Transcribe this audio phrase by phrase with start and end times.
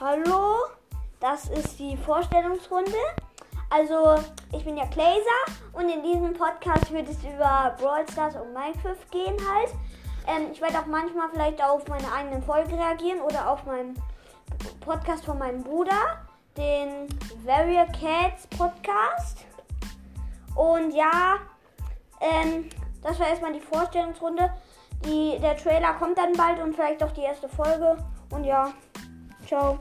[0.00, 0.66] Hallo,
[1.18, 2.92] das ist die Vorstellungsrunde.
[3.68, 4.14] Also,
[4.52, 9.10] ich bin ja Glazer und in diesem Podcast wird es über Brawl Stars und Minecraft
[9.10, 9.74] gehen halt.
[10.28, 14.00] Ähm, ich werde auch manchmal vielleicht auf meine eigenen Folgen reagieren oder auf meinen
[14.78, 16.24] Podcast von meinem Bruder,
[16.56, 17.08] den
[17.44, 19.46] Various Cats Podcast.
[20.54, 21.38] Und ja,
[22.20, 22.68] ähm,
[23.02, 24.48] das war erstmal die Vorstellungsrunde.
[25.04, 27.96] Die, der Trailer kommt dann bald und vielleicht auch die erste Folge.
[28.30, 28.72] Und ja,
[29.48, 29.78] 收。